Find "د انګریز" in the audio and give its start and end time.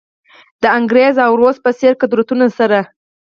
0.61-1.15